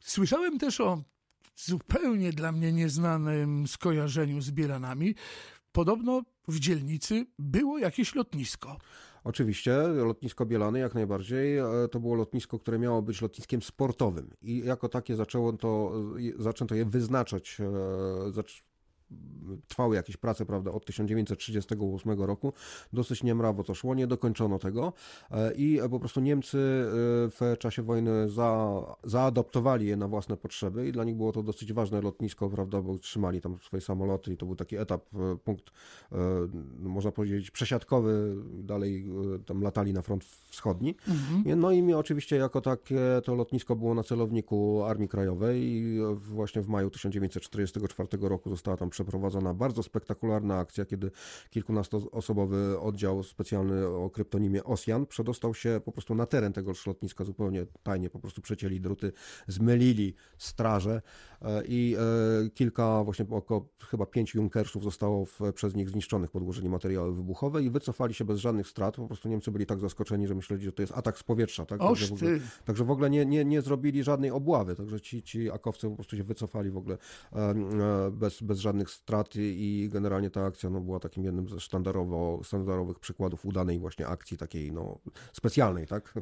Słyszałem 0.00 0.58
też 0.58 0.80
o 0.80 1.02
zupełnie 1.56 2.32
dla 2.32 2.52
mnie 2.52 2.72
nieznanym 2.72 3.68
skojarzeniu 3.68 4.40
z 4.40 4.50
Bielanami. 4.50 5.14
Podobno 5.72 6.22
w 6.48 6.58
dzielnicy 6.58 7.26
było 7.38 7.78
jakieś 7.78 8.14
lotnisko. 8.14 8.78
Oczywiście, 9.24 9.76
lotnisko 9.82 10.46
Bielany 10.46 10.78
jak 10.78 10.94
najbardziej. 10.94 11.58
E, 11.58 11.64
to 11.90 12.00
było 12.00 12.14
lotnisko, 12.14 12.58
które 12.58 12.78
miało 12.78 13.02
być 13.02 13.22
lotniskiem 13.22 13.62
sportowym 13.62 14.30
i 14.42 14.58
jako 14.58 14.88
takie 14.88 15.16
zaczęło 15.16 15.52
to, 15.52 15.92
e, 16.38 16.42
zaczęto 16.42 16.74
je 16.74 16.84
wyznaczać, 16.84 17.58
e, 17.60 18.32
trwały 19.68 19.96
jakieś 19.96 20.16
prace, 20.16 20.46
prawda, 20.46 20.70
od 20.70 20.86
1938 20.86 22.22
roku. 22.22 22.52
Dosyć 22.92 23.22
niemrawo 23.22 23.64
to 23.64 23.74
szło, 23.74 23.94
nie 23.94 24.06
dokończono 24.06 24.58
tego 24.58 24.92
e, 25.30 25.54
i 25.54 25.80
po 25.90 26.00
prostu 26.00 26.20
Niemcy 26.20 26.58
e, 26.58 26.90
w 27.30 27.58
czasie 27.58 27.82
wojny 27.82 28.30
za, 28.30 28.82
zaadoptowali 29.04 29.86
je 29.86 29.96
na 29.96 30.08
własne 30.08 30.36
potrzeby 30.36 30.88
i 30.88 30.92
dla 30.92 31.04
nich 31.04 31.16
było 31.16 31.32
to 31.32 31.42
dosyć 31.42 31.72
ważne 31.72 32.00
lotnisko, 32.00 32.50
prawda, 32.50 32.82
bo 32.82 32.98
trzymali 32.98 33.40
tam 33.40 33.58
swoje 33.58 33.80
samoloty 33.80 34.32
i 34.32 34.36
to 34.36 34.46
był 34.46 34.56
taki 34.56 34.76
etap, 34.76 35.04
e, 35.14 35.36
punkt, 35.44 35.70
można 36.78 37.12
powiedzieć, 37.12 37.50
przesiadkowy, 37.50 38.36
dalej 38.44 39.06
tam 39.46 39.62
latali 39.62 39.92
na 39.92 40.02
front 40.02 40.24
wschodni. 40.24 40.94
Mhm. 41.08 41.60
No 41.60 41.70
i 41.70 41.82
mi 41.82 41.94
oczywiście 41.94 42.36
jako 42.36 42.60
takie 42.60 42.98
to 43.24 43.34
lotnisko 43.34 43.76
było 43.76 43.94
na 43.94 44.02
celowniku 44.02 44.84
Armii 44.84 45.08
Krajowej 45.08 45.62
i 45.62 45.98
właśnie 46.14 46.62
w 46.62 46.68
maju 46.68 46.90
1944 46.90 48.08
roku 48.28 48.50
została 48.50 48.76
tam 48.76 48.90
przeprowadzona. 49.04 49.54
Bardzo 49.54 49.82
spektakularna 49.82 50.58
akcja, 50.58 50.84
kiedy 50.84 51.10
kilkunastoosobowy 51.50 52.80
oddział 52.80 53.22
specjalny 53.22 53.86
o 53.86 54.10
kryptonimie 54.10 54.64
Osjan 54.64 55.06
przedostał 55.06 55.54
się 55.54 55.80
po 55.84 55.92
prostu 55.92 56.14
na 56.14 56.26
teren 56.26 56.52
tego 56.52 56.72
lotniska 56.86 57.24
zupełnie 57.24 57.66
tajnie, 57.82 58.10
po 58.10 58.18
prostu 58.18 58.42
przecięli 58.42 58.80
druty, 58.80 59.12
zmylili 59.46 60.14
straże 60.38 61.02
i 61.68 61.96
e, 62.46 62.50
kilka, 62.50 63.04
właśnie 63.04 63.26
około 63.30 63.68
chyba 63.90 64.06
pięć 64.06 64.34
Junkersów 64.34 64.84
zostało 64.84 65.24
w, 65.24 65.40
przez 65.54 65.74
nich 65.74 65.90
zniszczonych, 65.90 66.30
podłożyli 66.30 66.68
materiały 66.68 67.14
wybuchowe 67.14 67.62
i 67.62 67.70
wycofali 67.70 68.14
się 68.14 68.24
bez 68.24 68.38
żadnych 68.38 68.68
strat. 68.68 68.96
Po 68.96 69.06
prostu 69.06 69.28
Niemcy 69.28 69.50
byli 69.50 69.66
tak 69.66 69.80
zaskoczeni, 69.80 70.26
że 70.26 70.34
myśleli, 70.34 70.64
że 70.64 70.72
to 70.72 70.82
jest 70.82 70.92
atak 70.96 71.18
z 71.18 71.22
powietrza. 71.22 71.66
Tak? 71.66 71.78
Także 71.78 72.06
w 72.06 72.12
ogóle, 72.12 72.38
także 72.64 72.84
w 72.84 72.90
ogóle 72.90 73.10
nie, 73.10 73.26
nie, 73.26 73.44
nie 73.44 73.62
zrobili 73.62 74.02
żadnej 74.02 74.30
obławy, 74.30 74.76
także 74.76 75.00
ci, 75.00 75.22
ci 75.22 75.50
akowcy 75.50 75.88
po 75.88 75.94
prostu 75.94 76.16
się 76.16 76.24
wycofali 76.24 76.70
w 76.70 76.76
ogóle 76.76 76.98
e, 77.32 77.54
bez, 78.12 78.42
bez 78.42 78.58
żadnych 78.58 78.90
strat 78.90 79.36
i 79.36 79.88
generalnie 79.92 80.30
ta 80.30 80.44
akcja 80.44 80.70
no, 80.70 80.80
była 80.80 81.00
takim 81.00 81.24
jednym 81.24 81.48
ze 81.48 81.60
sztandarowo, 81.60 82.40
sztandarowych 82.42 82.98
przykładów 82.98 83.46
udanej 83.46 83.78
właśnie 83.78 84.06
akcji 84.06 84.36
takiej 84.38 84.72
no, 84.72 84.98
specjalnej, 85.32 85.86
tak? 85.86 86.14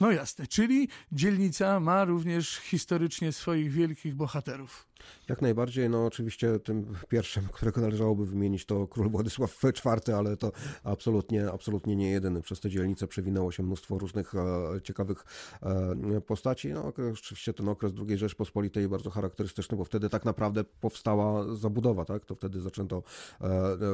No 0.00 0.10
jasne, 0.10 0.46
czyli 0.46 0.88
dzielnica 1.12 1.80
ma 1.80 2.04
również 2.04 2.56
historycznie 2.56 3.32
swoich 3.32 3.72
wielkich 3.72 4.14
bohaterów. 4.14 4.86
Jak 5.28 5.42
najbardziej, 5.42 5.90
no 5.90 6.06
oczywiście 6.06 6.58
tym 6.58 6.94
pierwszym, 7.08 7.48
którego 7.52 7.80
należałoby 7.80 8.26
wymienić 8.26 8.66
to 8.66 8.86
król 8.86 9.10
Władysław 9.10 9.64
IV, 9.64 10.16
ale 10.16 10.36
to 10.36 10.52
absolutnie, 10.84 11.50
absolutnie 11.50 11.96
nie 11.96 12.10
jedyny. 12.10 12.42
Przez 12.42 12.60
tę 12.60 12.70
dzielnicę 12.70 13.06
przewinęło 13.06 13.52
się 13.52 13.62
mnóstwo 13.62 13.98
różnych 13.98 14.34
e, 14.34 14.82
ciekawych 14.82 15.24
e, 15.62 16.20
postaci. 16.20 16.72
No, 16.72 16.92
oczywiście 17.12 17.52
ten 17.52 17.68
okres 17.68 17.92
II 18.08 18.18
Rzeczpospolitej 18.18 18.88
bardzo 18.88 19.10
charakterystyczny, 19.10 19.76
bo 19.76 19.84
wtedy 19.84 20.08
tak 20.08 20.24
naprawdę 20.24 20.64
powstała 20.64 21.56
zabudowa, 21.56 22.04
tak? 22.04 22.24
To 22.24 22.34
wtedy 22.34 22.60
zaczęto 22.60 23.02
e, 23.40 23.46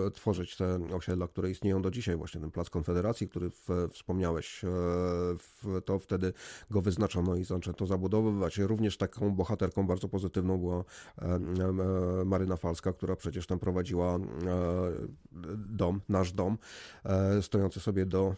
e 0.06 0.10
tworzyć 0.10 0.56
te 0.56 0.78
osiedla, 0.94 1.28
które 1.28 1.50
istnieją 1.50 1.82
do 1.82 1.90
dzisiaj. 1.90 2.16
Właśnie 2.16 2.40
ten 2.40 2.50
Plac 2.50 2.70
Konfederacji, 2.70 3.28
który 3.28 3.50
w, 3.50 3.88
wspomniałeś, 3.92 4.64
e, 4.64 4.68
w, 5.38 5.80
to 5.84 5.98
wtedy 5.98 6.32
go 6.70 6.80
wyznaczono 6.80 7.36
i 7.36 7.44
zaczęto 7.44 7.86
zabudowywać. 7.86 8.58
Również 8.58 8.96
taką 8.96 9.30
bohaterką 9.34 9.86
bardzo 9.86 10.08
pozytywną 10.08 10.58
była 10.58 10.84
Maryna 12.24 12.56
Falska, 12.56 12.92
która 12.92 13.16
przecież 13.16 13.46
tam 13.46 13.58
prowadziła 13.58 14.16
e, 14.16 14.20
dom, 15.56 16.00
nasz 16.08 16.32
dom, 16.32 16.58
stojący 17.40 17.80
sobie 17.80 18.06
do 18.06 18.34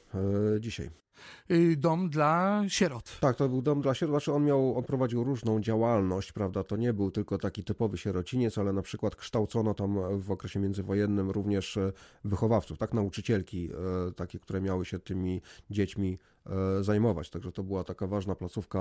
dzisiaj. 0.60 1.01
Y, 1.50 1.76
dom 1.76 2.10
dla 2.10 2.62
sierot. 2.68 3.18
Tak, 3.20 3.36
to 3.36 3.48
był 3.48 3.62
dom 3.62 3.80
dla 3.80 3.94
sierot. 3.94 4.12
Znaczy 4.12 4.32
on 4.32 4.44
miał, 4.44 4.78
on 4.78 4.84
prowadził 4.84 5.24
różną 5.24 5.60
działalność, 5.60 6.32
prawda? 6.32 6.64
To 6.64 6.76
nie 6.76 6.92
był 6.92 7.10
tylko 7.10 7.38
taki 7.38 7.64
typowy 7.64 7.98
sierociniec, 7.98 8.58
ale 8.58 8.72
na 8.72 8.82
przykład 8.82 9.16
kształcono 9.16 9.74
tam 9.74 10.20
w 10.20 10.30
okresie 10.30 10.60
międzywojennym 10.60 11.30
również 11.30 11.78
wychowawców, 12.24 12.78
tak? 12.78 12.94
Nauczycielki, 12.94 13.70
takie, 14.16 14.38
które 14.38 14.60
miały 14.60 14.84
się 14.84 14.98
tymi 14.98 15.42
dziećmi 15.70 16.18
E, 16.46 16.84
zajmować. 16.84 17.30
Także 17.30 17.52
to 17.52 17.62
była 17.62 17.84
taka 17.84 18.06
ważna 18.06 18.34
placówka 18.34 18.80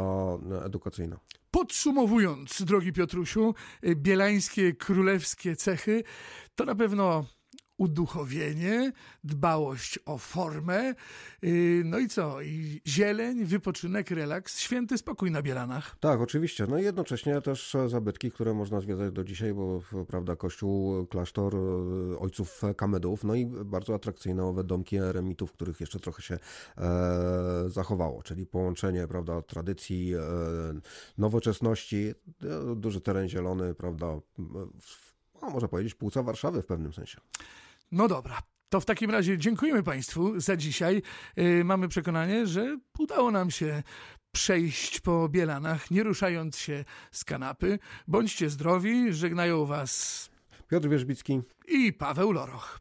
e, 0.52 0.66
edukacyjna. 0.66 1.20
Podsumowując, 1.52 2.62
drogi 2.62 2.94
Piotrusiu, 2.94 3.56
e, 3.82 3.96
bielańskie 3.96 4.74
królewskie 4.74 5.56
cechy 5.56 6.04
to 6.56 6.66
na 6.66 6.76
pewno 6.76 7.26
uduchowienie, 7.82 8.92
dbałość 9.24 10.00
o 10.06 10.18
formę, 10.18 10.94
yy, 11.42 11.82
no 11.86 12.00
i 12.00 12.08
co? 12.08 12.42
I 12.42 12.82
zieleń, 12.88 13.46
wypoczynek, 13.46 14.12
relaks, 14.12 14.60
święty 14.60 14.98
spokój 14.98 15.32
na 15.32 15.42
Bielanach. 15.42 15.98
Tak, 16.00 16.22
oczywiście. 16.22 16.68
No 16.70 16.78
i 16.78 16.84
jednocześnie 16.84 17.42
też 17.42 17.78
zabytki, 17.88 18.32
które 18.32 18.54
można 18.54 18.82
zwiedzać 18.82 19.14
do 19.14 19.24
dzisiaj, 19.24 19.54
bo 19.54 19.82
prawda, 20.08 20.36
kościół, 20.36 21.06
klasztor 21.06 21.56
e, 21.56 22.20
ojców 22.20 22.62
Kamedów, 22.78 23.24
no 23.24 23.36
i 23.36 23.46
bardzo 23.46 23.94
atrakcyjne 23.94 24.44
owe 24.44 24.64
domki 24.64 24.98
eremitów, 24.98 25.52
których 25.52 25.82
jeszcze 25.82 26.00
trochę 26.00 26.22
się 26.22 26.40
e, 26.78 27.70
zachowało, 27.70 28.24
czyli 28.24 28.46
połączenie, 28.46 29.08
prawda, 29.08 29.42
tradycji, 29.42 30.14
e, 30.14 30.20
nowoczesności, 31.18 32.14
e, 32.44 32.76
duży 32.76 33.02
teren 33.02 33.30
zielony, 33.30 33.76
prawda, 33.76 34.08
no, 35.42 35.50
można 35.50 35.68
powiedzieć 35.68 35.96
płuca 35.96 36.24
Warszawy 36.24 36.62
w 36.62 36.66
pewnym 36.66 36.94
sensie. 36.94 37.22
No 37.92 38.08
dobra. 38.08 38.42
To 38.70 38.80
w 38.80 38.86
takim 38.86 39.12
razie 39.12 39.38
dziękujemy 39.38 39.84
Państwu 39.84 40.40
za 40.40 40.58
dzisiaj. 40.58 41.02
Yy, 41.36 41.64
mamy 41.64 41.88
przekonanie, 41.88 42.48
że 42.48 42.78
udało 43.00 43.32
nam 43.32 43.52
się 43.52 43.84
przejść 44.32 45.00
po 45.00 45.30
Bielanach, 45.30 45.92
nie 45.92 46.04
ruszając 46.04 46.58
się 46.58 46.86
z 47.12 47.24
kanapy. 47.24 47.80
Bądźcie 48.08 48.50
zdrowi, 48.50 49.14
żegnają 49.14 49.66
Was 49.66 50.30
Piotr 50.68 50.90
Wierzbicki 50.90 51.42
i 51.68 51.94
Paweł 51.94 52.32
Loroch. 52.32 52.81